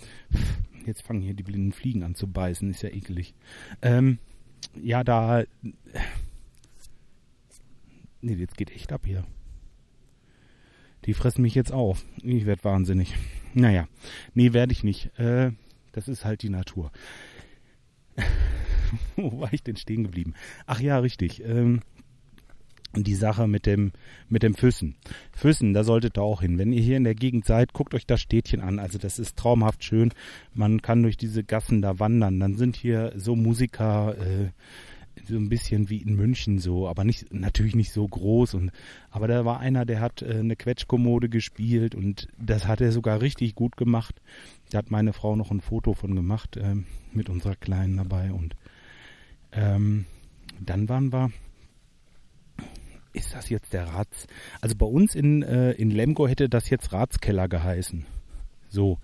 jetzt 0.86 1.02
fangen 1.02 1.22
hier 1.22 1.34
die 1.34 1.42
blinden 1.42 1.72
Fliegen 1.72 2.02
an 2.02 2.14
zu 2.14 2.26
beißen, 2.26 2.70
ist 2.70 2.82
ja 2.82 2.90
ekelig. 2.90 3.34
Ähm, 3.80 4.18
ja, 4.82 5.04
da 5.04 5.44
Nee, 8.20 8.34
jetzt 8.34 8.56
geht 8.56 8.70
echt 8.70 8.92
ab 8.92 9.02
hier. 9.04 9.24
Die 11.06 11.14
fressen 11.14 11.42
mich 11.42 11.54
jetzt 11.54 11.72
auf. 11.72 12.04
Ich 12.22 12.46
werde 12.46 12.64
wahnsinnig. 12.64 13.14
Naja, 13.52 13.88
nee, 14.34 14.52
werde 14.52 14.72
ich 14.72 14.84
nicht. 14.84 15.18
Äh, 15.18 15.52
das 15.92 16.06
ist 16.06 16.24
halt 16.24 16.42
die 16.42 16.50
Natur. 16.50 16.92
Wo 19.16 19.40
war 19.40 19.52
ich 19.52 19.62
denn 19.62 19.76
stehen 19.76 20.04
geblieben? 20.04 20.34
Ach 20.66 20.80
ja, 20.80 20.98
richtig. 20.98 21.42
Ähm, 21.44 21.80
die 22.96 23.14
Sache 23.14 23.46
mit 23.46 23.66
dem, 23.66 23.92
mit 24.28 24.42
dem 24.42 24.54
Füssen. 24.54 24.96
Füssen, 25.32 25.74
da 25.74 25.84
solltet 25.84 26.18
ihr 26.18 26.22
auch 26.22 26.42
hin. 26.42 26.58
Wenn 26.58 26.72
ihr 26.72 26.82
hier 26.82 26.96
in 26.96 27.04
der 27.04 27.14
Gegend 27.14 27.44
seid, 27.44 27.72
guckt 27.72 27.94
euch 27.94 28.06
das 28.06 28.20
Städtchen 28.20 28.60
an. 28.60 28.78
Also 28.78 28.98
das 28.98 29.18
ist 29.18 29.36
traumhaft 29.36 29.84
schön. 29.84 30.12
Man 30.54 30.82
kann 30.82 31.02
durch 31.02 31.16
diese 31.16 31.44
Gassen 31.44 31.82
da 31.82 31.98
wandern. 31.98 32.40
Dann 32.40 32.56
sind 32.56 32.76
hier 32.76 33.12
so 33.16 33.36
Musiker, 33.36 34.16
äh, 34.18 34.50
so 35.26 35.36
ein 35.36 35.48
bisschen 35.48 35.90
wie 35.90 35.98
in 35.98 36.14
München 36.14 36.58
so, 36.58 36.88
aber 36.88 37.04
nicht 37.04 37.32
natürlich 37.32 37.74
nicht 37.74 37.92
so 37.92 38.06
groß 38.06 38.54
und 38.54 38.70
aber 39.10 39.28
da 39.28 39.44
war 39.44 39.60
einer, 39.60 39.84
der 39.84 40.00
hat 40.00 40.22
äh, 40.22 40.38
eine 40.38 40.56
Quetschkommode 40.56 41.28
gespielt 41.28 41.94
und 41.94 42.28
das 42.38 42.66
hat 42.66 42.80
er 42.80 42.92
sogar 42.92 43.20
richtig 43.20 43.54
gut 43.54 43.76
gemacht. 43.76 44.20
Da 44.70 44.78
hat 44.78 44.90
meine 44.90 45.12
Frau 45.12 45.36
noch 45.36 45.50
ein 45.50 45.60
Foto 45.60 45.94
von 45.94 46.14
gemacht 46.14 46.56
äh, 46.56 46.76
mit 47.12 47.28
unserer 47.28 47.56
Kleinen 47.56 47.96
dabei 47.96 48.32
und 48.32 48.56
ähm, 49.52 50.06
dann 50.60 50.88
waren 50.88 51.12
wir 51.12 51.30
ist 53.12 53.34
das 53.34 53.48
jetzt 53.48 53.72
der 53.72 53.88
Rats? 53.88 54.28
Also 54.60 54.76
bei 54.76 54.86
uns 54.86 55.16
in, 55.16 55.42
äh, 55.42 55.72
in 55.72 55.90
Lemgo 55.90 56.28
hätte 56.28 56.48
das 56.48 56.70
jetzt 56.70 56.92
Ratskeller 56.92 57.48
geheißen. 57.48 58.06
So, 58.68 58.98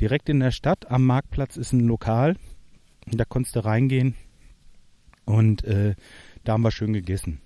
direkt 0.00 0.30
in 0.30 0.40
der 0.40 0.50
Stadt 0.50 0.90
am 0.90 1.04
Marktplatz 1.04 1.58
ist 1.58 1.74
ein 1.74 1.80
Lokal. 1.80 2.36
Da 3.06 3.26
konntest 3.26 3.56
du 3.56 3.64
reingehen 3.64 4.14
und 5.30 5.64
äh, 5.64 5.94
da 6.44 6.52
haben 6.52 6.62
wir 6.62 6.70
schön 6.70 6.92
gegessen. 6.92 7.40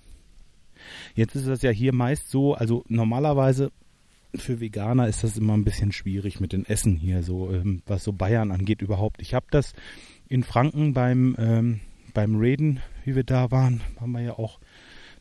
Jetzt 1.14 1.34
ist 1.34 1.46
das 1.46 1.62
ja 1.62 1.70
hier 1.70 1.94
meist 1.94 2.30
so, 2.30 2.54
also 2.54 2.84
normalerweise 2.88 3.72
für 4.34 4.60
Veganer 4.60 5.08
ist 5.08 5.22
das 5.22 5.36
immer 5.36 5.54
ein 5.54 5.64
bisschen 5.64 5.92
schwierig 5.92 6.40
mit 6.40 6.52
den 6.52 6.66
Essen 6.66 6.96
hier, 6.96 7.22
so 7.22 7.52
ähm, 7.52 7.82
was 7.86 8.04
so 8.04 8.12
Bayern 8.12 8.50
angeht 8.50 8.82
überhaupt. 8.82 9.22
Ich 9.22 9.34
habe 9.34 9.46
das 9.50 9.72
in 10.28 10.42
Franken 10.42 10.92
beim 10.92 11.36
ähm, 11.38 11.80
beim 12.12 12.36
Reden, 12.36 12.80
wie 13.04 13.16
wir 13.16 13.24
da 13.24 13.50
waren, 13.50 13.80
haben 14.00 14.12
wir 14.12 14.22
ja 14.22 14.38
auch 14.38 14.60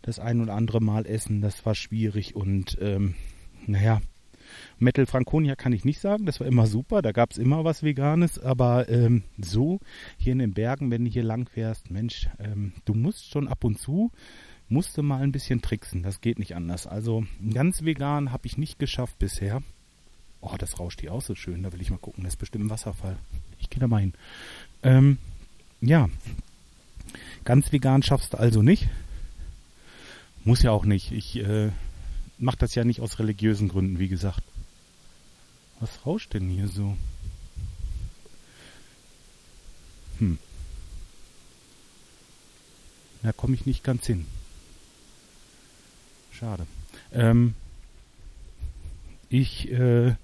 das 0.01 0.19
ein 0.19 0.41
oder 0.41 0.53
andere 0.53 0.79
Mal 0.79 1.05
essen. 1.05 1.41
Das 1.41 1.65
war 1.65 1.75
schwierig 1.75 2.35
und 2.35 2.77
ähm, 2.81 3.15
naja, 3.65 4.01
Metal 4.79 5.05
Franconia 5.05 5.55
kann 5.55 5.73
ich 5.73 5.85
nicht 5.85 5.99
sagen, 5.99 6.25
das 6.25 6.39
war 6.39 6.47
immer 6.47 6.67
super, 6.67 7.01
da 7.01 7.11
gab 7.11 7.31
es 7.31 7.37
immer 7.37 7.63
was 7.63 7.83
Veganes, 7.83 8.39
aber 8.39 8.89
ähm, 8.89 9.23
so 9.37 9.79
hier 10.17 10.33
in 10.33 10.39
den 10.39 10.53
Bergen, 10.53 10.91
wenn 10.91 11.05
du 11.05 11.11
hier 11.11 11.23
lang 11.23 11.47
fährst, 11.47 11.91
Mensch, 11.91 12.29
ähm, 12.39 12.73
du 12.85 12.93
musst 12.93 13.29
schon 13.29 13.47
ab 13.47 13.63
und 13.63 13.79
zu, 13.79 14.11
musst 14.69 14.97
du 14.97 15.03
mal 15.03 15.21
ein 15.21 15.31
bisschen 15.31 15.61
tricksen, 15.61 16.03
das 16.03 16.21
geht 16.21 16.39
nicht 16.39 16.55
anders. 16.55 16.87
Also 16.87 17.25
ganz 17.53 17.83
vegan 17.83 18.31
habe 18.31 18.47
ich 18.47 18.57
nicht 18.57 18.79
geschafft 18.79 19.19
bisher. 19.19 19.61
Oh, 20.41 20.55
das 20.57 20.79
rauscht 20.79 21.01
hier 21.01 21.13
auch 21.13 21.21
so 21.21 21.35
schön, 21.35 21.63
da 21.63 21.71
will 21.71 21.81
ich 21.81 21.89
mal 21.89 21.97
gucken, 21.97 22.23
das 22.23 22.33
ist 22.33 22.39
bestimmt 22.39 22.65
ein 22.65 22.69
Wasserfall. 22.69 23.17
Ich 23.59 23.69
gehe 23.69 23.79
da 23.79 23.87
mal 23.87 24.01
hin. 24.01 24.13
Ähm, 24.83 25.17
ja, 25.79 26.09
ganz 27.45 27.71
vegan 27.71 28.03
schaffst 28.03 28.33
du 28.33 28.37
also 28.37 28.61
nicht. 28.61 28.89
Muss 30.43 30.61
ja 30.61 30.71
auch 30.71 30.85
nicht. 30.85 31.11
Ich 31.11 31.37
äh, 31.37 31.69
mache 32.37 32.57
das 32.57 32.75
ja 32.75 32.83
nicht 32.83 33.01
aus 33.01 33.19
religiösen 33.19 33.69
Gründen, 33.69 33.99
wie 33.99 34.07
gesagt. 34.07 34.43
Was 35.79 36.05
rauscht 36.05 36.33
denn 36.33 36.49
hier 36.49 36.67
so? 36.67 36.97
Hm. 40.19 40.37
Da 43.21 43.31
komme 43.31 43.55
ich 43.55 43.65
nicht 43.65 43.83
ganz 43.83 44.05
hin. 44.05 44.25
Schade. 46.31 46.67
Ähm, 47.13 47.55
ich 49.29 49.71
äh, 49.71 50.15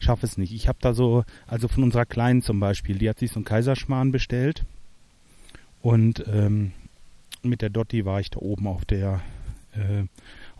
schaffe 0.00 0.26
es 0.26 0.36
nicht. 0.36 0.52
Ich 0.52 0.68
habe 0.68 0.78
da 0.80 0.94
so, 0.94 1.24
also 1.46 1.68
von 1.68 1.84
unserer 1.84 2.06
Kleinen 2.06 2.42
zum 2.42 2.58
Beispiel, 2.60 2.98
die 2.98 3.08
hat 3.08 3.18
sich 3.18 3.30
so 3.30 3.36
einen 3.36 3.44
Kaiserschmarrn 3.44 4.10
bestellt. 4.10 4.64
Und 5.80 6.24
ähm, 6.26 6.72
mit 7.42 7.62
der 7.62 7.70
Dotti 7.70 8.04
war 8.04 8.20
ich 8.20 8.30
da 8.30 8.40
oben 8.40 8.66
auf 8.66 8.84
der 8.84 9.22
äh, 9.72 10.04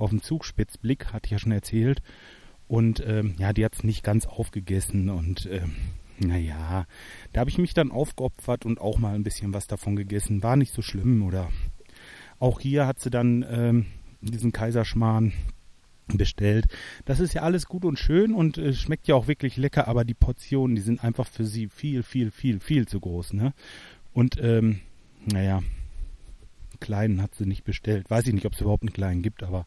auf 0.00 0.10
dem 0.10 0.22
Zugspitzblick, 0.22 1.12
hatte 1.12 1.26
ich 1.26 1.32
ja 1.32 1.38
schon 1.38 1.52
erzählt. 1.52 2.02
Und 2.68 3.02
ähm, 3.06 3.34
ja, 3.38 3.52
die 3.52 3.64
hat 3.64 3.74
es 3.74 3.84
nicht 3.84 4.04
ganz 4.04 4.26
aufgegessen 4.26 5.10
und 5.10 5.48
ähm, 5.50 5.74
naja, 6.18 6.86
da 7.32 7.40
habe 7.40 7.50
ich 7.50 7.58
mich 7.58 7.74
dann 7.74 7.90
aufgeopfert 7.90 8.64
und 8.64 8.80
auch 8.80 8.98
mal 8.98 9.14
ein 9.14 9.24
bisschen 9.24 9.52
was 9.54 9.66
davon 9.66 9.96
gegessen. 9.96 10.42
War 10.42 10.56
nicht 10.56 10.72
so 10.72 10.82
schlimm 10.82 11.22
oder 11.22 11.50
auch 12.38 12.60
hier 12.60 12.86
hat 12.86 13.00
sie 13.00 13.10
dann 13.10 13.44
ähm, 13.48 13.86
diesen 14.20 14.52
Kaiserschmarrn 14.52 15.32
bestellt. 16.16 16.66
Das 17.04 17.20
ist 17.20 17.34
ja 17.34 17.42
alles 17.42 17.66
gut 17.66 17.84
und 17.84 17.98
schön 17.98 18.34
und 18.34 18.58
äh, 18.58 18.72
schmeckt 18.72 19.08
ja 19.08 19.14
auch 19.14 19.28
wirklich 19.28 19.56
lecker, 19.56 19.88
aber 19.88 20.04
die 20.04 20.14
Portionen, 20.14 20.76
die 20.76 20.82
sind 20.82 21.02
einfach 21.02 21.26
für 21.26 21.44
sie 21.44 21.68
viel, 21.68 22.02
viel, 22.02 22.30
viel, 22.30 22.60
viel 22.60 22.86
zu 22.86 23.00
groß, 23.00 23.32
ne? 23.32 23.52
Und 24.12 24.38
ähm, 24.40 24.80
naja, 25.24 25.62
kleinen 26.80 27.22
hat 27.22 27.34
sie 27.34 27.46
nicht 27.46 27.64
bestellt. 27.64 28.10
Weiß 28.10 28.26
ich 28.26 28.34
nicht, 28.34 28.46
ob 28.46 28.54
es 28.54 28.60
überhaupt 28.60 28.82
einen 28.82 28.92
kleinen 28.92 29.22
gibt, 29.22 29.42
aber 29.42 29.66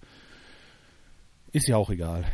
ist 1.54 1.68
ja 1.68 1.78
auch 1.78 1.90
egal. 1.90 2.26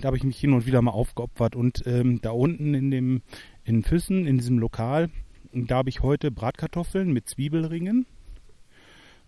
Da 0.00 0.06
habe 0.06 0.16
ich 0.16 0.24
mich 0.24 0.38
hin 0.38 0.54
und 0.54 0.64
wieder 0.64 0.80
mal 0.80 0.92
aufgeopfert 0.92 1.54
und 1.54 1.82
ähm, 1.86 2.20
da 2.22 2.30
unten 2.30 2.72
in 2.72 2.90
dem 2.90 3.22
in 3.64 3.82
Füssen, 3.82 4.26
in 4.26 4.38
diesem 4.38 4.58
Lokal, 4.58 5.10
da 5.52 5.76
habe 5.76 5.90
ich 5.90 6.00
heute 6.02 6.30
Bratkartoffeln 6.30 7.12
mit 7.12 7.28
Zwiebelringen. 7.28 8.06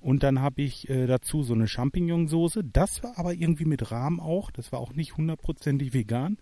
Und 0.00 0.24
dann 0.24 0.40
habe 0.40 0.62
ich 0.62 0.88
äh, 0.88 1.06
dazu 1.06 1.42
so 1.42 1.54
eine 1.54 1.68
Champignonsauce. 1.68 2.60
Das 2.72 3.02
war 3.04 3.18
aber 3.18 3.34
irgendwie 3.34 3.66
mit 3.66 3.92
Rahm 3.92 4.18
auch. 4.18 4.50
Das 4.50 4.72
war 4.72 4.80
auch 4.80 4.94
nicht 4.94 5.16
hundertprozentig 5.16 5.92
vegan, 5.92 6.38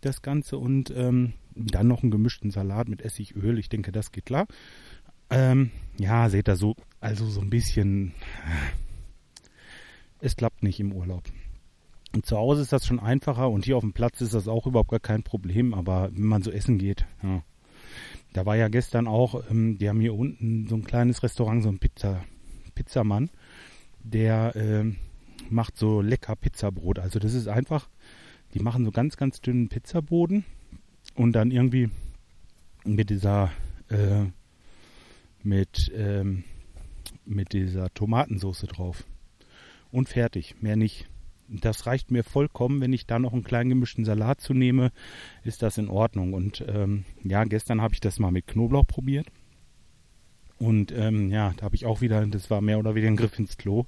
das 0.00 0.22
Ganze. 0.22 0.58
Und 0.58 0.90
ähm, 0.90 1.34
dann 1.54 1.86
noch 1.86 2.02
einen 2.02 2.10
gemischten 2.10 2.50
Salat 2.50 2.88
mit 2.88 3.02
Essigöl. 3.02 3.58
Ich 3.58 3.68
denke, 3.68 3.92
das 3.92 4.10
geht 4.10 4.26
klar. 4.26 4.46
Ähm, 5.30 5.70
ja, 5.98 6.28
seht 6.30 6.48
ihr 6.48 6.56
so, 6.56 6.74
also 7.00 7.26
so 7.26 7.40
ein 7.40 7.50
bisschen. 7.50 8.12
Es 10.18 10.34
klappt 10.34 10.62
nicht 10.62 10.80
im 10.80 10.92
Urlaub. 10.92 11.24
Und 12.16 12.24
zu 12.24 12.38
Hause 12.38 12.62
ist 12.62 12.72
das 12.72 12.86
schon 12.86 12.98
einfacher 12.98 13.50
und 13.50 13.66
hier 13.66 13.76
auf 13.76 13.82
dem 13.82 13.92
Platz 13.92 14.22
ist 14.22 14.32
das 14.32 14.48
auch 14.48 14.66
überhaupt 14.66 14.88
gar 14.88 15.00
kein 15.00 15.22
Problem, 15.22 15.74
aber 15.74 16.08
wenn 16.14 16.24
man 16.24 16.40
so 16.40 16.50
essen 16.50 16.78
geht, 16.78 17.04
ja. 17.22 17.42
Da 18.32 18.46
war 18.46 18.56
ja 18.56 18.68
gestern 18.68 19.06
auch, 19.06 19.42
ähm, 19.50 19.76
die 19.76 19.86
haben 19.86 20.00
hier 20.00 20.14
unten 20.14 20.66
so 20.66 20.76
ein 20.76 20.84
kleines 20.84 21.22
Restaurant, 21.22 21.62
so 21.62 21.68
ein 21.68 21.78
Pizza, 21.78 22.24
Pizzamann, 22.74 23.28
der 24.02 24.54
ähm, 24.56 24.96
macht 25.50 25.76
so 25.76 26.00
lecker 26.00 26.36
Pizzabrot. 26.36 27.00
Also 27.00 27.18
das 27.18 27.34
ist 27.34 27.48
einfach, 27.48 27.86
die 28.54 28.60
machen 28.60 28.86
so 28.86 28.92
ganz, 28.92 29.18
ganz 29.18 29.42
dünnen 29.42 29.68
Pizzaboden 29.68 30.46
und 31.16 31.34
dann 31.34 31.50
irgendwie 31.50 31.90
mit 32.86 33.10
dieser 33.10 33.50
äh, 33.90 34.24
mit, 35.42 35.92
ähm, 35.94 36.44
mit 37.26 37.52
dieser 37.52 37.92
Tomatensauce 37.92 38.62
drauf. 38.62 39.04
Und 39.90 40.08
fertig, 40.08 40.62
mehr 40.62 40.76
nicht. 40.76 41.10
Das 41.48 41.86
reicht 41.86 42.10
mir 42.10 42.24
vollkommen, 42.24 42.80
wenn 42.80 42.92
ich 42.92 43.06
da 43.06 43.18
noch 43.18 43.32
einen 43.32 43.44
kleinen 43.44 43.70
gemischten 43.70 44.04
Salat 44.04 44.40
zu 44.40 44.52
nehme, 44.52 44.90
ist 45.44 45.62
das 45.62 45.78
in 45.78 45.88
Ordnung. 45.88 46.32
Und 46.32 46.64
ähm, 46.66 47.04
ja, 47.22 47.44
gestern 47.44 47.80
habe 47.80 47.94
ich 47.94 48.00
das 48.00 48.18
mal 48.18 48.32
mit 48.32 48.46
Knoblauch 48.46 48.86
probiert. 48.86 49.28
Und 50.58 50.90
ähm, 50.92 51.30
ja, 51.30 51.52
da 51.56 51.64
habe 51.64 51.76
ich 51.76 51.86
auch 51.86 52.00
wieder, 52.00 52.26
das 52.26 52.50
war 52.50 52.60
mehr 52.60 52.78
oder 52.78 52.94
weniger 52.94 53.12
ein 53.12 53.16
Griff 53.16 53.38
ins 53.38 53.58
Klo. 53.58 53.84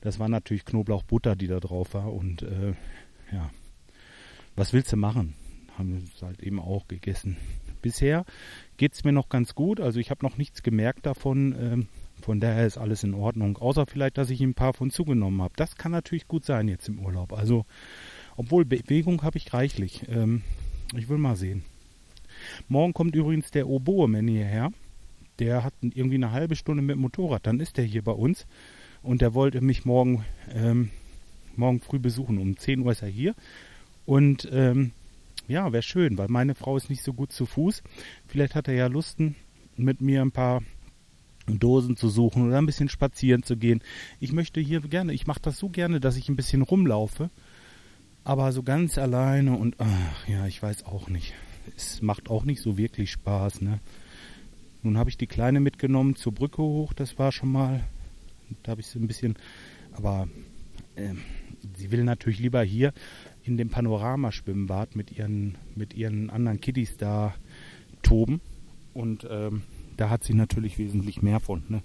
Das 0.00 0.18
war 0.18 0.28
natürlich 0.28 0.64
Knoblauchbutter, 0.64 1.36
die 1.36 1.46
da 1.46 1.60
drauf 1.60 1.94
war. 1.94 2.12
Und 2.12 2.42
äh, 2.42 2.74
ja, 3.32 3.50
was 4.56 4.72
willst 4.72 4.92
du 4.92 4.96
machen? 4.96 5.34
Haben 5.78 5.92
wir 5.94 6.02
es 6.02 6.22
halt 6.22 6.42
eben 6.42 6.60
auch 6.60 6.88
gegessen. 6.88 7.36
Bisher 7.80 8.24
geht 8.76 8.92
es 8.92 9.04
mir 9.04 9.12
noch 9.12 9.28
ganz 9.28 9.54
gut. 9.54 9.80
Also 9.80 10.00
ich 10.00 10.10
habe 10.10 10.24
noch 10.24 10.36
nichts 10.36 10.62
gemerkt 10.62 11.06
davon. 11.06 11.54
Ähm, 11.58 11.88
von 12.22 12.40
daher 12.40 12.66
ist 12.66 12.78
alles 12.78 13.02
in 13.02 13.14
Ordnung. 13.14 13.56
Außer 13.58 13.86
vielleicht, 13.86 14.18
dass 14.18 14.30
ich 14.30 14.40
ein 14.40 14.54
paar 14.54 14.72
von 14.72 14.90
zugenommen 14.90 15.42
habe. 15.42 15.54
Das 15.56 15.76
kann 15.76 15.92
natürlich 15.92 16.28
gut 16.28 16.44
sein 16.44 16.68
jetzt 16.68 16.88
im 16.88 16.98
Urlaub. 16.98 17.32
Also, 17.32 17.66
obwohl 18.36 18.64
Bewegung 18.64 19.22
habe 19.22 19.38
ich 19.38 19.52
reichlich. 19.52 20.08
Ähm, 20.08 20.42
ich 20.96 21.08
will 21.08 21.18
mal 21.18 21.36
sehen. 21.36 21.64
Morgen 22.68 22.92
kommt 22.92 23.14
übrigens 23.14 23.50
der 23.50 23.68
Oboe-Man 23.68 24.28
hierher. 24.28 24.72
Der 25.38 25.64
hat 25.64 25.74
irgendwie 25.82 26.16
eine 26.16 26.32
halbe 26.32 26.56
Stunde 26.56 26.82
mit 26.82 26.96
dem 26.96 27.00
Motorrad. 27.00 27.46
Dann 27.46 27.60
ist 27.60 27.76
der 27.76 27.84
hier 27.84 28.02
bei 28.02 28.12
uns. 28.12 28.46
Und 29.02 29.20
der 29.20 29.34
wollte 29.34 29.60
mich 29.60 29.84
morgen, 29.84 30.24
ähm, 30.52 30.90
morgen 31.56 31.80
früh 31.80 31.98
besuchen. 31.98 32.38
Um 32.38 32.56
10 32.56 32.80
Uhr 32.80 32.92
ist 32.92 33.02
er 33.02 33.08
hier. 33.08 33.34
Und 34.04 34.48
ähm, 34.52 34.92
ja, 35.48 35.72
wäre 35.72 35.82
schön, 35.82 36.18
weil 36.18 36.28
meine 36.28 36.54
Frau 36.54 36.76
ist 36.76 36.88
nicht 36.88 37.02
so 37.02 37.12
gut 37.12 37.32
zu 37.32 37.46
Fuß. 37.46 37.82
Vielleicht 38.26 38.54
hat 38.54 38.68
er 38.68 38.74
ja 38.74 38.86
Lusten, 38.86 39.36
mit 39.76 40.00
mir 40.00 40.22
ein 40.22 40.32
paar 40.32 40.62
Dosen 41.46 41.96
zu 41.96 42.08
suchen 42.08 42.46
oder 42.46 42.58
ein 42.58 42.66
bisschen 42.66 42.88
spazieren 42.88 43.42
zu 43.42 43.56
gehen. 43.56 43.82
Ich 44.20 44.32
möchte 44.32 44.60
hier 44.60 44.80
gerne, 44.80 45.12
ich 45.12 45.26
mache 45.26 45.40
das 45.42 45.58
so 45.58 45.68
gerne, 45.68 46.00
dass 46.00 46.16
ich 46.16 46.28
ein 46.28 46.36
bisschen 46.36 46.62
rumlaufe, 46.62 47.30
aber 48.24 48.52
so 48.52 48.62
ganz 48.62 48.98
alleine 48.98 49.56
und 49.56 49.76
ach 49.78 50.28
ja, 50.28 50.46
ich 50.46 50.62
weiß 50.62 50.84
auch 50.84 51.08
nicht. 51.08 51.34
Es 51.76 52.02
macht 52.02 52.30
auch 52.30 52.44
nicht 52.44 52.60
so 52.60 52.76
wirklich 52.76 53.10
Spaß, 53.10 53.60
ne? 53.60 53.80
Nun 54.84 54.98
habe 54.98 55.10
ich 55.10 55.16
die 55.16 55.28
Kleine 55.28 55.60
mitgenommen 55.60 56.16
zur 56.16 56.32
Brücke 56.32 56.62
hoch, 56.62 56.92
das 56.92 57.18
war 57.18 57.30
schon 57.30 57.52
mal. 57.52 57.84
Da 58.62 58.72
habe 58.72 58.80
ich 58.80 58.88
sie 58.88 58.98
ein 58.98 59.06
bisschen, 59.06 59.36
aber 59.92 60.28
äh, 60.96 61.14
sie 61.76 61.90
will 61.90 62.04
natürlich 62.04 62.40
lieber 62.40 62.62
hier 62.62 62.92
in 63.44 63.56
dem 63.56 63.70
Panoramaschwimmbad 63.70 64.96
mit 64.96 65.16
ihren, 65.16 65.56
mit 65.74 65.94
ihren 65.94 66.30
anderen 66.30 66.60
Kiddies 66.60 66.96
da 66.96 67.34
toben. 68.02 68.40
Und 68.92 69.26
ähm, 69.30 69.62
da 69.96 70.10
hat 70.10 70.24
sie 70.24 70.34
natürlich 70.34 70.78
wesentlich 70.78 71.22
mehr 71.22 71.40
von. 71.40 71.62
Ne? 71.68 71.82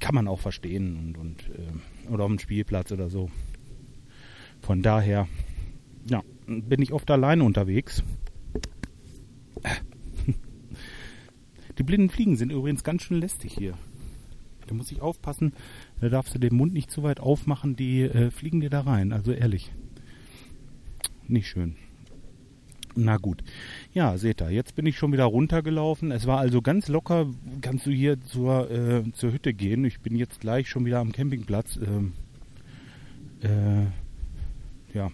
Kann 0.00 0.14
man 0.14 0.28
auch 0.28 0.40
verstehen 0.40 0.96
und, 0.96 1.18
und 1.18 1.50
äh, 1.50 2.10
oder 2.12 2.24
auf 2.24 2.30
dem 2.30 2.38
Spielplatz 2.38 2.92
oder 2.92 3.08
so. 3.08 3.30
Von 4.60 4.82
daher, 4.82 5.28
ja, 6.08 6.22
bin 6.46 6.82
ich 6.82 6.92
oft 6.92 7.10
alleine 7.10 7.44
unterwegs. 7.44 8.02
Die 11.78 11.82
blinden 11.82 12.08
Fliegen 12.08 12.36
sind 12.36 12.52
übrigens 12.52 12.84
ganz 12.84 13.02
schön 13.02 13.20
lästig 13.20 13.54
hier. 13.54 13.74
Da 14.66 14.74
muss 14.74 14.90
ich 14.90 15.00
aufpassen, 15.00 15.52
da 16.00 16.08
darfst 16.08 16.34
du 16.34 16.38
den 16.38 16.54
Mund 16.54 16.72
nicht 16.72 16.90
zu 16.90 17.02
weit 17.02 17.20
aufmachen, 17.20 17.76
die 17.76 18.02
äh, 18.02 18.30
fliegen 18.30 18.60
dir 18.60 18.70
da 18.70 18.80
rein. 18.80 19.12
Also 19.12 19.32
ehrlich. 19.32 19.72
Nicht 21.28 21.48
schön. 21.48 21.76
Na 22.98 23.18
gut. 23.18 23.44
Ja, 23.92 24.16
seht 24.16 24.40
ihr, 24.40 24.50
jetzt 24.50 24.74
bin 24.74 24.86
ich 24.86 24.96
schon 24.96 25.12
wieder 25.12 25.24
runtergelaufen. 25.24 26.10
Es 26.10 26.26
war 26.26 26.38
also 26.38 26.62
ganz 26.62 26.88
locker, 26.88 27.26
kannst 27.60 27.84
du 27.84 27.90
hier 27.90 28.20
zur, 28.22 28.70
äh, 28.70 29.12
zur 29.12 29.32
Hütte 29.32 29.52
gehen. 29.52 29.84
Ich 29.84 30.00
bin 30.00 30.16
jetzt 30.16 30.40
gleich 30.40 30.70
schon 30.70 30.86
wieder 30.86 31.00
am 31.00 31.12
Campingplatz. 31.12 31.76
Ähm, 31.76 32.14
äh, 33.42 34.96
ja. 34.96 35.10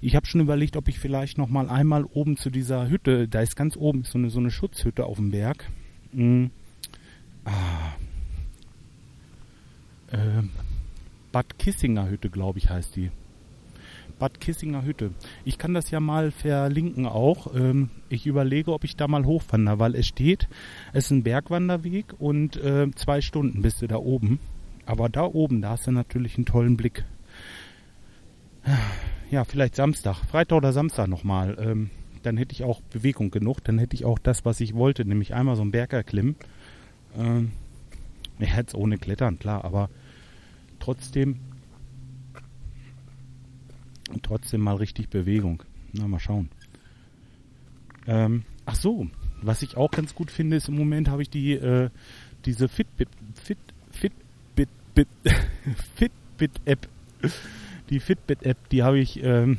Ich 0.00 0.14
habe 0.14 0.26
schon 0.26 0.40
überlegt, 0.40 0.76
ob 0.76 0.86
ich 0.86 1.00
vielleicht 1.00 1.38
noch 1.38 1.48
mal 1.48 1.68
einmal 1.68 2.04
oben 2.04 2.36
zu 2.36 2.50
dieser 2.50 2.88
Hütte, 2.88 3.26
da 3.26 3.40
ist 3.40 3.56
ganz 3.56 3.76
oben 3.76 4.04
so 4.04 4.16
eine, 4.16 4.30
so 4.30 4.38
eine 4.38 4.52
Schutzhütte 4.52 5.04
auf 5.04 5.16
dem 5.16 5.32
Berg. 5.32 5.68
Mhm. 6.12 6.52
Ah. 7.44 7.96
Äh, 10.12 10.42
Bad 11.32 11.58
Kissinger 11.58 12.08
Hütte, 12.08 12.30
glaube 12.30 12.60
ich, 12.60 12.70
heißt 12.70 12.94
die. 12.94 13.10
Bad 14.18 14.40
Kissinger 14.40 14.84
Hütte. 14.84 15.10
Ich 15.44 15.58
kann 15.58 15.74
das 15.74 15.90
ja 15.90 16.00
mal 16.00 16.30
verlinken 16.30 17.06
auch. 17.06 17.54
Ähm, 17.54 17.90
ich 18.08 18.26
überlege, 18.26 18.72
ob 18.72 18.84
ich 18.84 18.96
da 18.96 19.08
mal 19.08 19.24
hochwandere, 19.24 19.78
weil 19.78 19.94
es 19.94 20.06
steht, 20.06 20.48
es 20.92 21.06
ist 21.06 21.10
ein 21.10 21.22
Bergwanderweg 21.22 22.14
und 22.18 22.56
äh, 22.56 22.90
zwei 22.94 23.20
Stunden 23.20 23.62
bist 23.62 23.82
du 23.82 23.86
da 23.86 23.96
oben. 23.96 24.38
Aber 24.86 25.08
da 25.08 25.24
oben, 25.24 25.60
da 25.60 25.70
hast 25.70 25.86
du 25.86 25.90
natürlich 25.90 26.36
einen 26.36 26.46
tollen 26.46 26.76
Blick. 26.76 27.04
Ja, 29.30 29.44
vielleicht 29.44 29.74
Samstag, 29.74 30.24
Freitag 30.24 30.56
oder 30.56 30.72
Samstag 30.72 31.08
nochmal. 31.08 31.56
Ähm, 31.60 31.90
dann 32.22 32.36
hätte 32.36 32.52
ich 32.52 32.64
auch 32.64 32.80
Bewegung 32.80 33.30
genug. 33.30 33.62
Dann 33.64 33.78
hätte 33.78 33.94
ich 33.94 34.04
auch 34.04 34.18
das, 34.18 34.44
was 34.44 34.60
ich 34.60 34.74
wollte, 34.74 35.04
nämlich 35.04 35.34
einmal 35.34 35.56
so 35.56 35.62
einen 35.62 35.72
Berg 35.72 35.92
erklimmen. 35.92 36.36
Ähm, 37.16 37.52
ja, 38.38 38.56
jetzt 38.56 38.74
ohne 38.74 38.98
Klettern, 38.98 39.38
klar, 39.38 39.64
aber 39.64 39.88
trotzdem 40.78 41.38
trotzdem 44.22 44.60
mal 44.60 44.76
richtig 44.76 45.08
Bewegung. 45.08 45.62
Na, 45.92 46.06
mal 46.06 46.20
schauen. 46.20 46.48
Ähm, 48.06 48.44
ach 48.64 48.76
so, 48.76 49.06
was 49.42 49.62
ich 49.62 49.76
auch 49.76 49.90
ganz 49.90 50.14
gut 50.14 50.30
finde, 50.30 50.56
ist 50.56 50.68
im 50.68 50.76
Moment 50.76 51.08
habe 51.08 51.22
ich 51.22 51.30
die 51.30 51.52
äh, 51.52 51.90
diese 52.44 52.68
Fitbit 52.68 53.08
Fit 53.34 53.58
Fitbit 53.90 54.68
Bit, 54.94 55.08
Fitbit 55.96 56.52
App, 56.64 56.88
die 57.90 58.00
Fitbit 58.00 58.44
App, 58.44 58.56
die 58.70 58.82
habe 58.82 58.98
ich 58.98 59.22
ähm, 59.22 59.58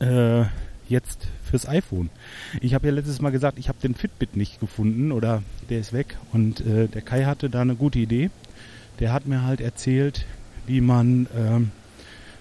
äh, 0.00 0.44
jetzt 0.88 1.28
fürs 1.42 1.66
iPhone. 1.66 2.10
Ich 2.60 2.74
habe 2.74 2.88
ja 2.88 2.92
letztes 2.92 3.20
Mal 3.20 3.30
gesagt, 3.30 3.58
ich 3.58 3.68
habe 3.68 3.78
den 3.80 3.94
Fitbit 3.94 4.36
nicht 4.36 4.60
gefunden 4.60 5.12
oder 5.12 5.42
der 5.70 5.80
ist 5.80 5.92
weg 5.92 6.16
und 6.32 6.60
äh, 6.60 6.88
der 6.88 7.02
Kai 7.02 7.24
hatte 7.24 7.48
da 7.48 7.62
eine 7.62 7.74
gute 7.74 7.98
Idee. 7.98 8.30
Der 9.00 9.12
hat 9.12 9.26
mir 9.26 9.42
halt 9.42 9.60
erzählt, 9.60 10.26
wie 10.66 10.80
man 10.80 11.26
ähm, 11.36 11.70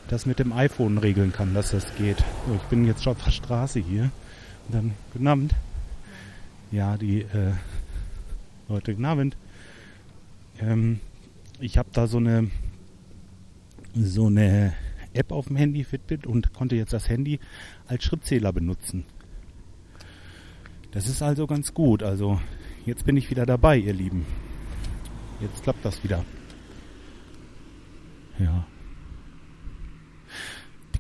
das 0.08 0.26
mit 0.26 0.40
dem 0.40 0.54
iPhone 0.54 0.98
regeln 0.98 1.32
kann, 1.32 1.54
dass 1.54 1.72
das 1.72 1.96
geht. 1.96 2.18
So, 2.48 2.56
ich 2.56 2.62
bin 2.64 2.86
jetzt 2.86 3.04
schon 3.04 3.16
auf 3.16 3.24
der 3.24 3.32
Straße 3.32 3.80
hier. 3.80 4.12
Und 4.68 4.76
dann, 4.76 4.94
guten 5.12 5.28
Abend. 5.28 5.56
Ja, 6.72 6.98
die 6.98 7.22
äh, 7.22 7.54
Leute, 8.68 8.94
guten 8.94 9.06
Abend. 9.06 9.38
Ähm, 10.60 11.00
ich 11.60 11.78
habe 11.78 11.90
da 11.94 12.08
so 12.08 12.18
eine 12.18 12.50
so 13.96 14.26
eine 14.26 14.74
App 15.14 15.32
auf 15.32 15.48
dem 15.48 15.56
Handy, 15.56 15.84
Fitbit, 15.84 16.26
und 16.26 16.52
konnte 16.54 16.76
jetzt 16.76 16.94
das 16.94 17.08
Handy 17.08 17.40
als 17.88 18.04
Schrittzähler 18.04 18.52
benutzen. 18.52 19.06
Das 20.92 21.08
ist 21.08 21.22
also 21.22 21.46
ganz 21.46 21.76
gut. 21.76 22.02
Also 22.02 22.40
jetzt 22.86 23.06
bin 23.06 23.18
ich 23.18 23.30
wieder 23.30 23.46
dabei, 23.46 23.78
ihr 23.78 23.94
Lieben. 23.94 24.26
Jetzt 25.42 25.62
klappt 25.62 25.86
das 25.86 26.04
wieder. 26.04 26.26
Ja 28.40 28.66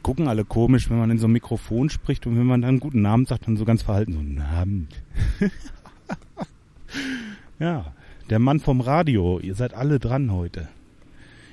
gucken 0.03 0.27
alle 0.27 0.45
komisch, 0.45 0.89
wenn 0.89 0.99
man 0.99 1.09
in 1.09 1.17
so 1.17 1.25
einem 1.25 1.33
Mikrofon 1.33 1.89
spricht 1.89 2.27
und 2.27 2.37
wenn 2.37 2.45
man 2.45 2.61
dann 2.61 2.79
guten 2.79 3.01
Namen 3.01 3.25
sagt, 3.25 3.47
dann 3.47 3.57
so 3.57 3.65
ganz 3.65 3.81
verhalten, 3.81 4.13
so 4.13 4.19
einen 4.19 4.35
Namen. 4.35 4.87
ja, 7.59 7.93
der 8.29 8.39
Mann 8.39 8.59
vom 8.59 8.81
Radio, 8.81 9.39
ihr 9.39 9.55
seid 9.55 9.73
alle 9.73 9.99
dran 9.99 10.31
heute. 10.31 10.67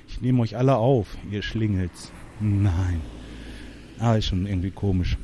Ich 0.07 0.21
nehme 0.21 0.41
euch 0.41 0.57
alle 0.57 0.75
auf, 0.75 1.17
ihr 1.31 1.41
Schlingels. 1.41 2.11
Nein. 2.39 3.01
Ah, 3.97 4.15
ist 4.15 4.25
schon 4.25 4.45
irgendwie 4.45 4.71
komisch. 4.71 5.17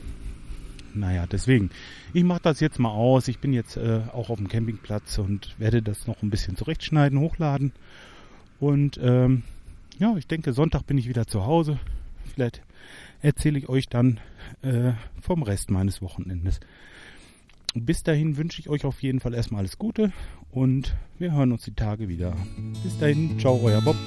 Naja, 0.93 1.25
deswegen, 1.27 1.69
ich 2.13 2.23
mache 2.23 2.41
das 2.41 2.59
jetzt 2.59 2.79
mal 2.79 2.91
aus. 2.91 3.27
Ich 3.27 3.39
bin 3.39 3.53
jetzt 3.53 3.75
äh, 3.77 4.01
auch 4.13 4.29
auf 4.29 4.37
dem 4.37 4.47
Campingplatz 4.47 5.17
und 5.17 5.55
werde 5.59 5.81
das 5.81 6.07
noch 6.07 6.23
ein 6.23 6.29
bisschen 6.29 6.55
zurechtschneiden, 6.55 7.19
hochladen. 7.19 7.73
Und 8.59 8.99
ähm, 9.03 9.43
ja, 9.99 10.15
ich 10.17 10.27
denke, 10.27 10.53
Sonntag 10.53 10.83
bin 10.87 10.97
ich 10.97 11.09
wieder 11.09 11.27
zu 11.27 11.45
Hause. 11.45 11.79
Vielleicht 12.33 12.61
erzähle 13.21 13.59
ich 13.59 13.69
euch 13.69 13.87
dann 13.87 14.19
äh, 14.61 14.91
vom 15.21 15.43
Rest 15.43 15.71
meines 15.71 16.01
Wochenendes. 16.01 16.59
Bis 17.73 18.01
dahin 18.03 18.37
wünsche 18.37 18.59
ich 18.59 18.69
euch 18.69 18.85
auf 18.85 19.01
jeden 19.01 19.19
Fall 19.19 19.33
erstmal 19.33 19.59
alles 19.59 19.77
Gute 19.77 20.11
und 20.51 20.95
wir 21.19 21.33
hören 21.33 21.51
uns 21.51 21.63
die 21.63 21.75
Tage 21.75 22.07
wieder. 22.07 22.35
Bis 22.83 22.97
dahin, 22.97 23.37
ciao, 23.39 23.59
euer 23.61 23.81
Bob. 23.81 23.97